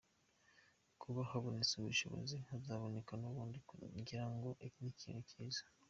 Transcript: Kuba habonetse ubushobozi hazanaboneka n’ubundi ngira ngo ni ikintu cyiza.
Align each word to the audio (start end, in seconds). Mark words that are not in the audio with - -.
Kuba 1.01 1.19
habonetse 1.29 1.73
ubushobozi 1.75 2.35
hazanaboneka 2.49 3.13
n’ubundi 3.21 3.57
ngira 3.99 4.25
ngo 4.33 4.49
ni 4.53 4.63
ikintu 4.93 5.21
cyiza. 5.29 5.63